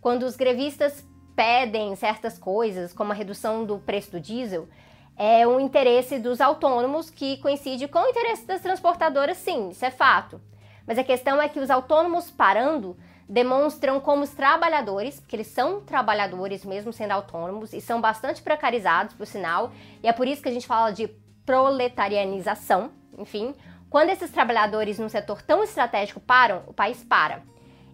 Quando 0.00 0.24
os 0.24 0.34
grevistas 0.34 1.06
pedem 1.36 1.94
certas 1.94 2.36
coisas, 2.36 2.92
como 2.92 3.12
a 3.12 3.14
redução 3.14 3.64
do 3.64 3.78
preço 3.78 4.10
do 4.10 4.20
diesel, 4.20 4.68
é 5.16 5.46
um 5.46 5.60
interesse 5.60 6.18
dos 6.18 6.40
autônomos 6.40 7.08
que 7.08 7.36
coincide 7.36 7.86
com 7.86 8.00
o 8.00 8.08
interesse 8.08 8.44
das 8.44 8.60
transportadoras, 8.60 9.36
sim, 9.36 9.68
isso 9.68 9.84
é 9.84 9.92
fato. 9.92 10.40
Mas 10.84 10.98
a 10.98 11.04
questão 11.04 11.40
é 11.40 11.48
que 11.48 11.60
os 11.60 11.70
autônomos 11.70 12.32
parando 12.32 12.96
demonstram 13.32 13.98
como 13.98 14.24
os 14.24 14.30
trabalhadores, 14.30 15.18
porque 15.18 15.34
eles 15.34 15.46
são 15.46 15.80
trabalhadores 15.80 16.66
mesmo 16.66 16.92
sendo 16.92 17.12
autônomos 17.12 17.72
e 17.72 17.80
são 17.80 17.98
bastante 17.98 18.42
precarizados, 18.42 19.14
por 19.14 19.26
sinal, 19.26 19.72
e 20.02 20.06
é 20.06 20.12
por 20.12 20.28
isso 20.28 20.42
que 20.42 20.50
a 20.50 20.52
gente 20.52 20.66
fala 20.66 20.92
de 20.92 21.08
proletarianização, 21.46 22.92
enfim. 23.16 23.54
Quando 23.88 24.10
esses 24.10 24.30
trabalhadores 24.30 24.98
num 24.98 25.08
setor 25.08 25.40
tão 25.40 25.64
estratégico 25.64 26.20
param, 26.20 26.62
o 26.66 26.74
país 26.74 27.02
para. 27.02 27.42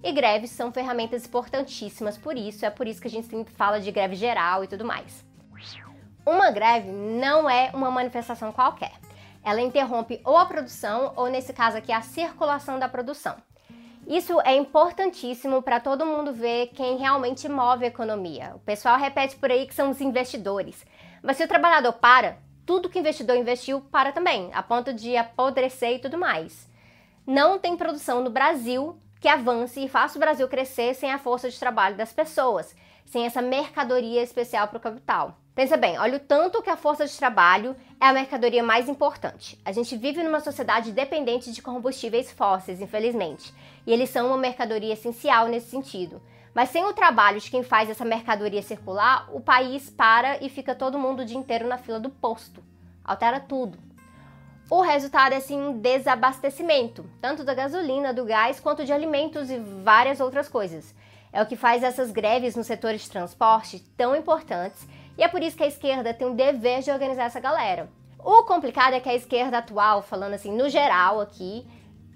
E 0.02 0.10
greves 0.10 0.50
são 0.50 0.72
ferramentas 0.72 1.24
importantíssimas 1.24 2.18
por 2.18 2.36
isso, 2.36 2.66
é 2.66 2.70
por 2.70 2.88
isso 2.88 3.00
que 3.00 3.06
a 3.06 3.10
gente 3.10 3.28
sempre 3.28 3.54
fala 3.54 3.80
de 3.80 3.92
greve 3.92 4.16
geral 4.16 4.64
e 4.64 4.66
tudo 4.66 4.84
mais. 4.84 5.24
Uma 6.26 6.50
greve 6.50 6.90
não 6.90 7.48
é 7.48 7.70
uma 7.72 7.92
manifestação 7.92 8.50
qualquer. 8.50 8.92
Ela 9.44 9.60
interrompe 9.60 10.20
ou 10.24 10.36
a 10.36 10.46
produção, 10.46 11.12
ou 11.14 11.28
nesse 11.28 11.52
caso 11.52 11.76
aqui, 11.76 11.92
a 11.92 12.00
circulação 12.00 12.76
da 12.76 12.88
produção. 12.88 13.36
Isso 14.08 14.40
é 14.40 14.56
importantíssimo 14.56 15.60
para 15.60 15.80
todo 15.80 16.06
mundo 16.06 16.32
ver 16.32 16.68
quem 16.68 16.96
realmente 16.96 17.46
move 17.46 17.84
a 17.84 17.88
economia. 17.88 18.52
O 18.54 18.58
pessoal 18.60 18.96
repete 18.96 19.36
por 19.36 19.50
aí 19.50 19.66
que 19.66 19.74
são 19.74 19.90
os 19.90 20.00
investidores. 20.00 20.82
Mas 21.22 21.36
se 21.36 21.44
o 21.44 21.48
trabalhador 21.48 21.92
para, 21.92 22.38
tudo 22.64 22.88
que 22.88 22.98
o 22.98 23.00
investidor 23.00 23.36
investiu 23.36 23.82
para 23.82 24.10
também, 24.10 24.48
a 24.54 24.62
ponto 24.62 24.94
de 24.94 25.14
apodrecer 25.14 25.96
e 25.96 25.98
tudo 25.98 26.16
mais. 26.16 26.66
Não 27.26 27.58
tem 27.58 27.76
produção 27.76 28.24
no 28.24 28.30
Brasil 28.30 28.98
que 29.20 29.28
avance 29.28 29.78
e 29.78 29.90
faça 29.90 30.16
o 30.16 30.20
Brasil 30.20 30.48
crescer 30.48 30.94
sem 30.94 31.12
a 31.12 31.18
força 31.18 31.50
de 31.50 31.60
trabalho 31.60 31.94
das 31.94 32.10
pessoas, 32.10 32.74
sem 33.04 33.26
essa 33.26 33.42
mercadoria 33.42 34.22
especial 34.22 34.68
para 34.68 34.78
o 34.78 34.80
capital. 34.80 35.38
Pensa 35.58 35.76
bem, 35.76 35.98
olha 35.98 36.18
o 36.18 36.20
tanto 36.20 36.62
que 36.62 36.70
a 36.70 36.76
força 36.76 37.04
de 37.04 37.18
trabalho 37.18 37.74
é 38.00 38.06
a 38.06 38.12
mercadoria 38.12 38.62
mais 38.62 38.88
importante. 38.88 39.58
A 39.64 39.72
gente 39.72 39.96
vive 39.96 40.22
numa 40.22 40.38
sociedade 40.38 40.92
dependente 40.92 41.50
de 41.50 41.60
combustíveis 41.60 42.30
fósseis, 42.30 42.80
infelizmente, 42.80 43.52
e 43.84 43.92
eles 43.92 44.08
são 44.08 44.28
uma 44.28 44.38
mercadoria 44.38 44.92
essencial 44.92 45.48
nesse 45.48 45.68
sentido. 45.68 46.22
Mas 46.54 46.68
sem 46.68 46.84
o 46.84 46.92
trabalho 46.92 47.40
de 47.40 47.50
quem 47.50 47.64
faz 47.64 47.90
essa 47.90 48.04
mercadoria 48.04 48.62
circular, 48.62 49.28
o 49.34 49.40
país 49.40 49.90
para 49.90 50.38
e 50.40 50.48
fica 50.48 50.76
todo 50.76 50.96
mundo 50.96 51.22
o 51.22 51.24
dia 51.24 51.36
inteiro 51.36 51.66
na 51.66 51.76
fila 51.76 51.98
do 51.98 52.08
posto. 52.08 52.62
Altera 53.04 53.40
tudo. 53.40 53.80
O 54.70 54.80
resultado 54.80 55.32
é 55.32 55.38
assim 55.38 55.60
um 55.60 55.76
desabastecimento, 55.76 57.04
tanto 57.20 57.42
da 57.42 57.52
gasolina, 57.52 58.14
do 58.14 58.24
gás, 58.24 58.60
quanto 58.60 58.84
de 58.84 58.92
alimentos 58.92 59.50
e 59.50 59.58
várias 59.58 60.20
outras 60.20 60.48
coisas. 60.48 60.94
É 61.32 61.42
o 61.42 61.46
que 61.46 61.56
faz 61.56 61.82
essas 61.82 62.12
greves 62.12 62.54
no 62.54 62.62
setor 62.62 62.94
de 62.94 63.10
transporte 63.10 63.80
tão 63.96 64.14
importantes 64.14 64.86
e 65.18 65.22
é 65.24 65.26
por 65.26 65.42
isso 65.42 65.56
que 65.56 65.64
a 65.64 65.66
esquerda 65.66 66.14
tem 66.14 66.28
o 66.28 66.34
dever 66.34 66.80
de 66.80 66.92
organizar 66.92 67.24
essa 67.24 67.40
galera. 67.40 67.90
O 68.20 68.44
complicado 68.44 68.94
é 68.94 69.00
que 69.00 69.08
a 69.08 69.14
esquerda 69.14 69.58
atual, 69.58 70.00
falando 70.00 70.34
assim 70.34 70.56
no 70.56 70.68
geral 70.68 71.20
aqui, 71.20 71.66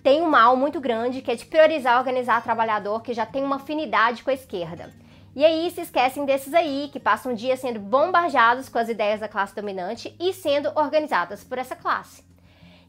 tem 0.05 0.23
um 0.23 0.31
mal 0.31 0.57
muito 0.57 0.81
grande 0.81 1.21
que 1.21 1.31
é 1.33 1.35
de 1.35 1.45
priorizar 1.45 1.99
organizar 1.99 2.43
trabalhador 2.45 3.03
que 3.03 3.13
já 3.13 3.27
tem 3.27 3.43
uma 3.43 3.57
afinidade 3.57 4.23
com 4.23 4.31
a 4.31 4.35
esquerda. 4.35 4.93
E 5.35 5.45
aí 5.45 5.69
se 5.73 5.81
esquecem 5.81 6.25
desses 6.25 6.55
aí, 6.55 6.91
que 6.93 7.01
passam 7.01 7.33
o 7.33 7.35
dia 7.35 7.57
sendo 7.57 7.81
bombardeados 7.81 8.69
com 8.69 8.79
as 8.79 8.89
ideias 8.89 9.19
da 9.19 9.29
classe 9.29 9.55
dominante 9.55 10.15
e 10.21 10.33
sendo 10.33 10.71
organizadas 10.77 11.43
por 11.43 11.59
essa 11.59 11.75
classe. 11.75 12.25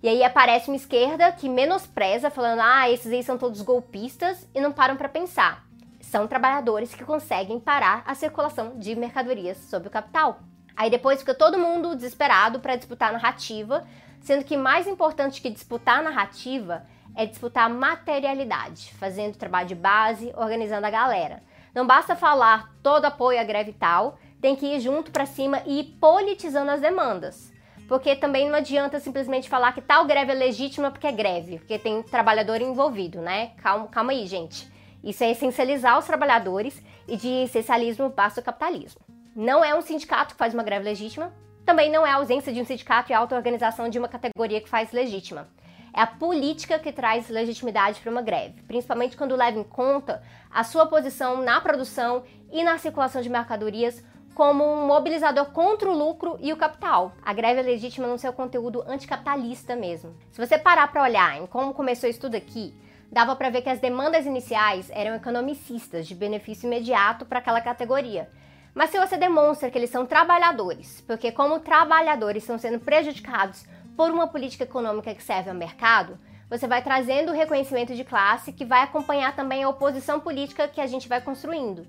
E 0.04 0.08
aí 0.08 0.24
aparece 0.24 0.70
uma 0.70 0.76
esquerda 0.76 1.32
que 1.32 1.50
menospreza, 1.50 2.30
falando: 2.30 2.60
ah, 2.60 2.88
esses 2.90 3.12
aí 3.12 3.24
são 3.24 3.38
todos 3.38 3.62
golpistas, 3.62 4.48
e 4.54 4.60
não 4.60 4.74
param 4.74 4.98
para 4.98 5.08
pensar 5.10 5.66
são 6.14 6.28
trabalhadores 6.28 6.94
que 6.94 7.04
conseguem 7.04 7.60
parar 7.60 8.04
a 8.06 8.14
circulação 8.14 8.78
de 8.78 8.96
mercadorias 8.96 9.58
sob 9.58 9.88
o 9.88 9.90
capital. 9.90 10.42
Aí 10.78 10.88
depois 10.88 11.22
fica 11.22 11.34
todo 11.34 11.58
mundo 11.58 11.96
desesperado 11.96 12.60
para 12.60 12.76
disputar 12.76 13.10
a 13.10 13.14
narrativa, 13.14 13.84
sendo 14.22 14.46
que 14.46 14.56
mais 14.56 14.86
importante 14.86 15.42
que 15.42 15.50
disputar 15.50 15.98
a 15.98 16.02
narrativa 16.04 16.86
é 17.16 17.26
disputar 17.26 17.66
a 17.66 17.74
materialidade, 17.74 18.94
fazendo 18.94 19.40
trabalho 19.40 19.70
de 19.70 19.74
base, 19.74 20.32
organizando 20.38 20.86
a 20.86 20.92
galera. 20.92 21.42
Não 21.74 21.88
basta 21.88 22.16
falar 22.16 22.72
todo 22.84 23.06
apoio 23.06 23.42
à 23.42 23.44
greve 23.44 23.74
tal, 23.74 24.20
tem 24.40 24.56
que 24.56 24.68
ir 24.68 24.80
junto 24.82 25.10
para 25.10 25.26
cima 25.26 25.64
e 25.66 25.80
ir 25.80 25.98
politizando 26.00 26.70
as 26.70 26.80
demandas. 26.80 27.52
Porque 27.88 28.16
também 28.16 28.48
não 28.48 28.60
adianta 28.60 29.00
simplesmente 29.00 29.50
falar 29.50 29.74
que 29.74 29.82
tal 29.82 30.06
greve 30.06 30.32
é 30.32 30.36
legítima 30.36 30.92
porque 30.92 31.08
é 31.08 31.12
greve, 31.12 31.58
porque 31.58 31.80
tem 31.80 32.04
trabalhador 32.04 32.62
envolvido, 32.62 33.20
né? 33.20 33.54
Calma, 33.58 33.88
calma 33.88 34.12
aí, 34.12 34.28
gente. 34.28 34.72
Isso 35.04 35.24
é 35.24 35.32
essencializar 35.32 36.00
os 36.00 36.06
trabalhadores 36.06 36.82
e 37.08 37.18
de 37.18 37.44
essencialismo 37.44 38.10
basta 38.10 38.40
o 38.40 38.44
capitalismo. 38.44 39.02
Não 39.36 39.64
é 39.64 39.76
um 39.76 39.82
sindicato 39.82 40.34
que 40.34 40.40
faz 40.40 40.54
uma 40.54 40.64
greve 40.64 40.86
legítima, 40.86 41.34
também 41.66 41.92
não 41.92 42.06
é 42.06 42.12
a 42.12 42.16
ausência 42.16 42.54
de 42.54 42.62
um 42.62 42.66
sindicato 42.66 43.12
e 43.12 43.14
a 43.14 43.20
auto-organização 43.20 43.90
de 43.90 44.00
uma 44.00 44.08
categoria 44.08 44.62
que 44.62 44.70
faz 44.70 44.92
legítima. 44.92 45.48
É 45.96 46.02
a 46.02 46.08
política 46.08 46.80
que 46.80 46.92
traz 46.92 47.30
legitimidade 47.30 48.00
para 48.00 48.12
uma 48.12 48.22
greve, 48.22 48.64
principalmente 48.64 49.16
quando 49.16 49.36
leva 49.36 49.60
em 49.60 49.64
conta 49.64 50.24
a 50.50 50.64
sua 50.64 50.88
posição 50.88 51.42
na 51.44 51.62
produção 51.62 52.24
e 52.52 52.64
na 52.64 52.78
circulação 52.78 53.22
de 53.22 53.30
mercadorias 53.30 54.04
como 54.34 54.64
um 54.64 54.88
mobilizador 54.88 55.46
contra 55.52 55.90
o 55.90 55.96
lucro 55.96 56.38
e 56.42 56.52
o 56.52 56.58
capital. 56.58 57.14
A 57.24 57.34
greve 57.34 57.60
é 57.60 57.64
legítima 57.64 58.08
no 58.08 58.18
seu 58.18 58.34
conteúdo 58.34 58.84
anticapitalista 58.88 59.76
mesmo. 59.76 60.16
Se 60.32 60.44
você 60.44 60.58
parar 60.58 60.92
para 60.92 61.04
olhar 61.04 61.38
em 61.38 61.46
como 61.46 61.74
começou 61.74 62.10
isso 62.10 62.22
tudo 62.22 62.36
aqui, 62.36 62.74
dava 63.14 63.36
para 63.36 63.52
ver 63.52 63.62
que 63.62 63.70
as 63.70 63.80
demandas 63.80 64.26
iniciais 64.26 64.90
eram 64.92 65.16
economicistas, 65.16 66.08
de 66.08 66.16
benefício 66.16 66.66
imediato 66.66 67.28
para 67.28 67.38
aquela 67.38 67.62
categoria. 67.62 68.28
Mas 68.74 68.90
se 68.90 69.00
você 69.00 69.16
demonstra 69.16 69.70
que 69.70 69.78
eles 69.78 69.92
são 69.92 70.04
trabalhadores, 70.04 71.00
porque 71.02 71.32
como 71.32 71.60
trabalhadores 71.60 72.42
estão 72.42 72.58
sendo 72.58 72.80
prejudicados 72.80 73.66
por 73.96 74.10
uma 74.10 74.26
política 74.26 74.64
econômica 74.64 75.14
que 75.14 75.22
serve 75.22 75.52
ao 75.52 75.56
mercado, 75.56 76.18
você 76.50 76.66
vai 76.68 76.82
trazendo 76.82 77.32
o 77.32 77.36
reconhecimento 77.36 77.94
de 77.94 78.04
classe 78.04 78.52
que 78.52 78.66
vai 78.66 78.82
acompanhar 78.82 79.36
também 79.36 79.62
a 79.62 79.70
oposição 79.70 80.20
política 80.20 80.68
que 80.68 80.82
a 80.82 80.88
gente 80.88 81.08
vai 81.08 81.22
construindo. 81.22 81.86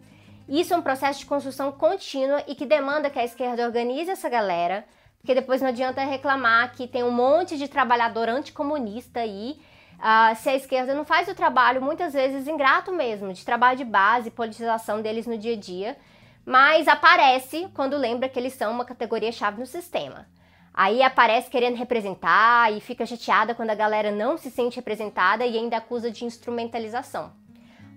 Isso 0.47 0.75
é 0.75 0.77
um 0.77 0.83
processo 0.83 1.21
de 1.21 1.27
construção 1.27 1.73
contínua 1.73 2.45
e 2.47 2.55
que 2.55 2.67
demanda 2.67 3.09
que 3.09 3.19
a 3.19 3.25
esquerda 3.25 3.65
organize 3.65 4.11
essa 4.11 4.29
galera, 4.29 4.85
porque 5.23 5.35
depois 5.35 5.63
não 5.63 5.71
adianta 5.71 6.05
reclamar 6.05 6.75
que 6.75 6.87
tem 6.87 7.03
um 7.03 7.11
monte 7.11 7.57
de 7.57 7.67
trabalhador 7.67 8.29
anticomunista 8.29 9.21
aí 9.21 9.59
Uh, 9.99 10.35
se 10.37 10.49
a 10.49 10.55
esquerda 10.55 10.95
não 10.95 11.05
faz 11.05 11.29
o 11.29 11.35
trabalho, 11.35 11.81
muitas 11.81 12.13
vezes 12.13 12.47
ingrato 12.47 12.93
mesmo, 12.93 13.33
de 13.33 13.45
trabalho 13.45 13.79
de 13.79 13.85
base, 13.85 14.31
politização 14.31 15.01
deles 15.01 15.27
no 15.27 15.39
dia 15.39 15.55
a 15.55 15.59
dia, 15.59 15.97
mas 16.45 16.89
aparece 16.89 17.69
quando 17.75 17.97
lembra 17.97 18.29
que 18.29 18.39
eles 18.39 18.53
são 18.53 18.71
uma 18.71 18.85
categoria-chave 18.85 19.61
no 19.61 19.67
sistema. 19.67 20.27
Aí 20.73 21.03
aparece 21.03 21.49
querendo 21.49 21.77
representar 21.77 22.73
e 22.73 22.81
fica 22.81 23.07
chateada 23.07 23.55
quando 23.55 23.71
a 23.71 23.77
galera 23.77 24.11
não 24.11 24.37
se 24.37 24.51
sente 24.51 24.77
representada 24.77 25.47
e 25.47 25.57
ainda 25.57 25.77
acusa 25.77 26.11
de 26.11 26.25
instrumentalização. 26.25 27.33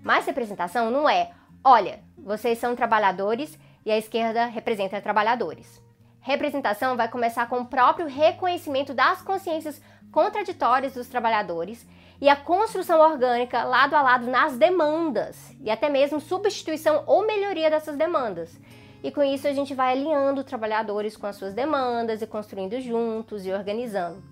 Mas 0.02 0.26
representação 0.26 0.90
não 0.90 1.08
é, 1.08 1.32
olha, 1.64 2.00
vocês 2.16 2.58
são 2.58 2.76
trabalhadores 2.76 3.58
e 3.84 3.90
a 3.90 3.98
esquerda 3.98 4.46
representa 4.46 5.00
trabalhadores. 5.00 5.82
Representação 6.28 6.94
vai 6.94 7.08
começar 7.08 7.48
com 7.48 7.60
o 7.60 7.64
próprio 7.64 8.06
reconhecimento 8.06 8.92
das 8.92 9.22
consciências 9.22 9.80
contraditórias 10.12 10.92
dos 10.92 11.08
trabalhadores 11.08 11.86
e 12.20 12.28
a 12.28 12.36
construção 12.36 13.00
orgânica 13.00 13.64
lado 13.64 13.94
a 13.94 14.02
lado 14.02 14.26
nas 14.26 14.54
demandas 14.58 15.56
e 15.58 15.70
até 15.70 15.88
mesmo 15.88 16.20
substituição 16.20 17.02
ou 17.06 17.26
melhoria 17.26 17.70
dessas 17.70 17.96
demandas. 17.96 18.60
E 19.02 19.10
com 19.10 19.22
isso 19.22 19.48
a 19.48 19.54
gente 19.54 19.72
vai 19.72 19.92
alinhando 19.92 20.44
trabalhadores 20.44 21.16
com 21.16 21.26
as 21.26 21.36
suas 21.36 21.54
demandas 21.54 22.20
e 22.20 22.26
construindo 22.26 22.78
juntos 22.78 23.46
e 23.46 23.50
organizando. 23.50 24.22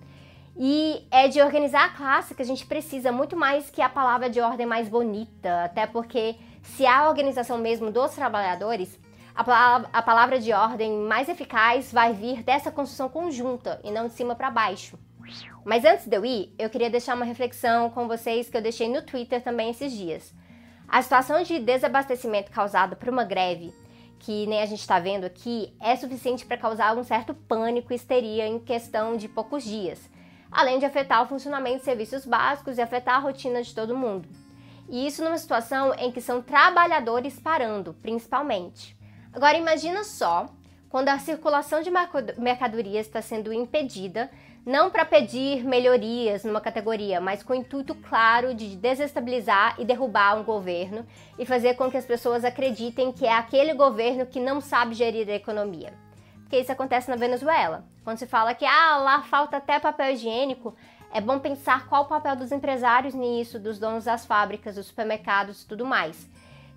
E 0.55 1.03
é 1.11 1.29
de 1.29 1.41
organizar 1.41 1.87
a 1.87 1.97
classe 1.97 2.35
que 2.35 2.43
a 2.43 2.47
gente 2.47 2.67
precisa 2.67 3.11
muito 3.11 3.39
mais 3.39 3.71
que 3.71 3.81
a 3.81 3.89
palavra 3.89 4.29
de 4.29 4.39
ordem 4.39 4.67
mais 4.67 4.87
bonita, 4.87 5.65
até 5.65 5.87
porque 5.87 6.37
se 6.63 6.85
há 6.85 6.99
a 6.99 7.09
organização 7.09 7.57
mesmo 7.57 7.91
dos 7.91 8.11
trabalhadores, 8.11 8.99
a 9.37 10.03
palavra, 10.03 10.39
de 10.39 10.51
ordem 10.51 10.99
mais 10.99 11.29
eficaz 11.29 11.93
vai 11.93 12.15
vir 12.15 12.43
dessa 12.43 12.71
construção 12.71 13.09
conjunta 13.09 13.79
e 13.85 13.91
não 13.91 14.07
de 14.07 14.15
cima 14.15 14.35
para 14.35 14.51
baixo. 14.51 14.99
Mas 15.63 15.85
antes 15.85 16.07
de 16.07 16.17
eu 16.17 16.25
ir, 16.25 16.55
eu 16.59 16.71
queria 16.71 16.89
deixar 16.89 17.15
uma 17.15 17.25
reflexão 17.25 17.91
com 17.91 18.09
vocês 18.09 18.49
que 18.49 18.57
eu 18.57 18.63
deixei 18.63 18.89
no 18.89 19.03
Twitter 19.03 19.43
também 19.43 19.71
esses 19.71 19.93
dias. 19.93 20.33
A 20.89 21.03
situação 21.03 21.43
de 21.43 21.59
desabastecimento 21.59 22.51
causada 22.51 22.97
por 22.97 23.11
uma 23.11 23.25
greve, 23.25 23.75
que 24.21 24.47
nem 24.47 24.63
a 24.63 24.67
gente 24.67 24.81
está 24.81 24.99
vendo 24.99 25.25
aqui, 25.25 25.77
é 25.81 25.95
suficiente 25.97 26.47
para 26.47 26.57
causar 26.57 26.97
um 26.97 27.05
certo 27.05 27.35
pânico 27.35 27.93
e 27.93 27.97
histeria 27.97 28.47
em 28.47 28.59
questão 28.59 29.17
de 29.17 29.29
poucos 29.29 29.65
dias, 29.65 30.09
além 30.51 30.79
de 30.79 30.87
afetar 30.87 31.23
o 31.23 31.27
funcionamento 31.27 31.79
de 31.79 31.85
serviços 31.85 32.25
básicos 32.25 32.79
e 32.79 32.81
afetar 32.81 33.17
a 33.17 33.21
rotina 33.21 33.63
de 33.63 33.75
todo 33.75 33.97
mundo. 33.97 34.29
E 34.89 35.07
isso 35.07 35.23
numa 35.23 35.37
situação 35.37 35.93
em 35.95 36.11
que 36.11 36.21
são 36.21 36.41
trabalhadores 36.41 37.39
parando, 37.39 37.93
principalmente. 38.01 38.97
Agora 39.37 39.59
imagina 39.59 40.03
só 40.03 40.49
quando 40.89 41.11
a 41.11 41.19
circulação 41.19 41.83
de 41.83 41.91
mercadorias 42.39 43.07
está 43.07 43.21
sendo 43.21 43.53
impedida 43.53 44.31
não 44.65 44.89
para 44.91 45.05
pedir 45.05 45.63
melhorias 45.63 46.43
numa 46.43 46.59
categoria, 46.59 47.21
mas 47.21 47.43
com 47.43 47.53
o 47.53 47.57
intuito 47.57 47.95
claro 47.95 48.55
de 48.55 48.75
desestabilizar 48.77 49.77
e 49.79 49.85
derrubar 49.85 50.39
um 50.39 50.43
governo 50.43 51.07
e 51.39 51.45
fazer 51.45 51.75
com 51.75 51.91
que 51.91 51.99
as 51.99 52.07
pessoas 52.07 52.47
acreditem 52.47 53.13
que 53.13 53.27
é 53.27 53.33
aquele 53.35 53.75
governo 53.75 54.25
que 54.25 54.41
não 54.41 54.59
sabe 54.59 54.95
gerir 54.95 55.29
a 55.29 55.35
economia. 55.35 55.93
Porque 56.41 56.59
isso 56.59 56.73
acontece 56.73 57.11
na 57.11 57.17
Venezuela. 57.17 57.85
Quando 58.05 58.17
se 58.17 58.27
fala 58.27 58.55
que 58.55 58.65
ah, 58.65 58.97
lá 58.97 59.21
falta 59.21 59.59
até 59.59 59.79
papel 59.79 60.15
higiênico, 60.15 60.75
é 61.13 61.21
bom 61.21 61.39
pensar 61.39 61.87
qual 61.89 62.05
o 62.05 62.09
papel 62.09 62.37
dos 62.37 62.53
empresários 62.53 63.13
nisso, 63.13 63.59
dos 63.59 63.79
donos 63.79 64.05
das 64.05 64.25
fábricas, 64.25 64.77
dos 64.77 64.87
supermercados 64.87 65.63
e 65.63 65.67
tudo 65.67 65.85
mais. 65.85 66.27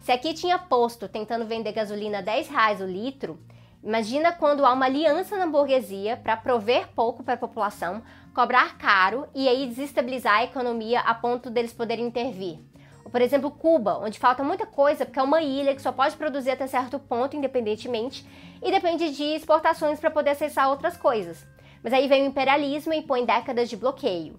Se 0.01 0.11
aqui 0.11 0.33
tinha 0.33 0.57
posto 0.57 1.07
tentando 1.07 1.45
vender 1.45 1.71
gasolina 1.71 2.19
a 2.19 2.21
10 2.21 2.47
reais 2.49 2.81
o 2.81 2.85
litro, 2.85 3.39
Imagina 3.81 4.33
quando 4.33 4.65
há 4.65 4.73
uma 4.73 4.85
aliança 4.85 5.37
na 5.37 5.47
burguesia 5.47 6.17
para 6.17 6.35
prover 6.35 6.89
pouco 6.93 7.23
para 7.23 7.35
a 7.35 7.37
população, 7.37 8.03
cobrar 8.35 8.77
caro 8.77 9.25
e 9.33 9.47
aí 9.47 9.65
desestabilizar 9.67 10.39
a 10.39 10.43
economia 10.43 10.99
a 10.99 11.13
ponto 11.13 11.49
deles 11.49 11.71
poderem 11.71 12.05
intervir. 12.05 12.59
Ou, 13.05 13.09
por 13.09 13.21
exemplo, 13.21 13.49
Cuba, 13.49 13.97
onde 13.97 14.19
falta 14.19 14.43
muita 14.43 14.65
coisa 14.65 15.05
porque 15.05 15.17
é 15.19 15.23
uma 15.23 15.41
ilha 15.41 15.73
que 15.73 15.81
só 15.81 15.93
pode 15.93 16.17
produzir 16.17 16.51
até 16.51 16.67
certo 16.67 16.99
ponto 16.99 17.37
independentemente 17.37 18.27
e 18.61 18.69
depende 18.69 19.11
de 19.11 19.23
exportações 19.23 19.97
para 19.97 20.11
poder 20.11 20.31
acessar 20.31 20.69
outras 20.69 20.97
coisas. 20.97 21.47
Mas 21.81 21.93
aí 21.93 22.05
vem 22.09 22.23
o 22.23 22.25
imperialismo 22.25 22.93
e 22.93 23.01
põe 23.01 23.25
décadas 23.25 23.69
de 23.69 23.77
bloqueio. 23.77 24.37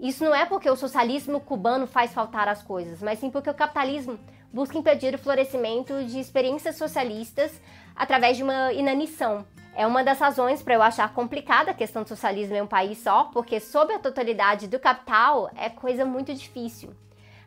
Isso 0.00 0.24
não 0.24 0.34
é 0.34 0.46
porque 0.46 0.68
o 0.68 0.74
socialismo 0.74 1.40
cubano 1.40 1.86
faz 1.86 2.12
faltar 2.12 2.48
as 2.48 2.60
coisas, 2.60 3.00
mas 3.00 3.20
sim 3.20 3.30
porque 3.30 3.50
o 3.50 3.54
capitalismo 3.54 4.18
busca 4.52 4.78
impedir 4.78 5.14
o 5.14 5.18
florescimento 5.18 6.04
de 6.04 6.18
experiências 6.18 6.76
socialistas 6.76 7.60
através 7.94 8.36
de 8.36 8.42
uma 8.42 8.72
inanição. 8.72 9.44
É 9.74 9.86
uma 9.86 10.02
das 10.02 10.18
razões 10.18 10.62
para 10.62 10.74
eu 10.74 10.82
achar 10.82 11.12
complicada 11.14 11.70
a 11.70 11.74
questão 11.74 12.02
do 12.02 12.08
socialismo 12.08 12.56
em 12.56 12.62
um 12.62 12.66
país 12.66 12.98
só, 12.98 13.24
porque 13.24 13.60
sob 13.60 13.92
a 13.92 13.98
totalidade 13.98 14.66
do 14.66 14.78
capital 14.78 15.50
é 15.56 15.70
coisa 15.70 16.04
muito 16.04 16.34
difícil. 16.34 16.90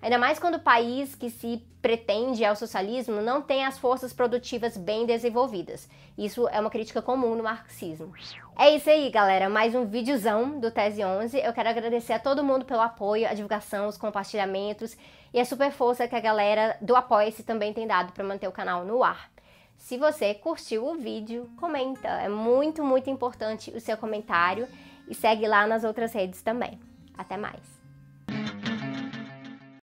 Ainda 0.04 0.18
mais 0.18 0.38
quando 0.38 0.56
o 0.56 0.60
país 0.60 1.16
que 1.16 1.30
se 1.30 1.66
pretende 1.82 2.44
ao 2.44 2.58
socialismo 2.58 3.22
não 3.22 3.42
tem 3.42 3.64
as 3.64 3.80
forças 3.80 4.12
produtivas 4.12 4.76
bem 4.76 5.06
desenvolvidas. 5.06 5.88
Isso 6.18 6.46
é 6.50 6.60
uma 6.60 6.70
crítica 6.70 7.02
comum 7.02 7.36
no 7.36 7.44
marxismo. 7.44 8.14
É 8.60 8.76
isso 8.76 8.90
aí, 8.90 9.10
galera. 9.10 9.48
Mais 9.48 9.74
um 9.74 9.86
videozão 9.86 10.60
do 10.60 10.70
Tese 10.70 11.06
11. 11.06 11.40
Eu 11.40 11.54
quero 11.54 11.70
agradecer 11.70 12.12
a 12.12 12.20
todo 12.20 12.44
mundo 12.44 12.66
pelo 12.66 12.82
apoio, 12.82 13.26
a 13.30 13.34
divulgação, 13.34 13.88
os 13.88 13.98
compartilhamentos 13.98 14.98
e 15.34 15.40
a 15.40 15.46
super 15.46 15.72
força 15.72 16.06
que 16.06 16.18
a 16.18 16.20
galera 16.20 16.76
do 16.82 16.98
Apoia-se 16.98 17.42
também 17.42 17.72
tem 17.72 17.88
dado 17.88 18.12
para 18.12 18.26
manter 18.26 18.50
o 18.50 18.52
canal 18.52 18.84
no 18.84 19.06
ar. 19.06 19.32
Se 19.78 19.98
você 19.98 20.34
curtiu 20.34 20.86
o 20.86 20.96
vídeo, 20.96 21.50
comenta. 21.56 22.10
É 22.10 22.28
muito, 22.28 22.84
muito 22.84 23.10
importante 23.10 23.72
o 23.72 23.80
seu 23.80 23.96
comentário 23.96 24.68
e 25.08 25.16
segue 25.16 25.48
lá 25.48 25.66
nas 25.66 25.86
outras 25.86 26.12
redes 26.12 26.42
também. 26.42 26.78
Até 27.18 27.38
mais! 27.38 27.73